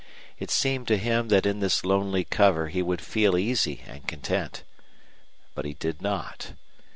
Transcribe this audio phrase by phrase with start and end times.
[0.39, 4.63] It seemed to him that in this lonely cover he would feel easy and content.
[5.53, 6.53] But he did not.